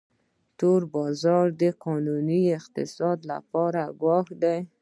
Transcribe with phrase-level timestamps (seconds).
[0.59, 4.57] تور بازار د قانوني اقتصاد لپاره ګواښ دی